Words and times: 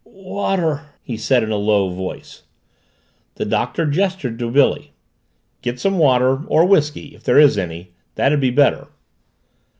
"Water!" 0.09 0.87
he 1.03 1.15
said 1.15 1.43
in 1.43 1.51
a 1.51 1.57
low 1.57 1.91
voice. 1.91 2.41
The 3.35 3.45
Doctor 3.45 3.85
gestured 3.85 4.39
to 4.39 4.49
Billy. 4.49 4.93
"Get 5.61 5.79
some 5.79 5.99
water 5.99 6.43
or 6.47 6.65
whisky 6.65 7.13
if 7.13 7.23
there 7.23 7.37
is 7.37 7.55
any 7.55 7.91
that'd 8.15 8.39
be 8.41 8.49
better." 8.49 8.87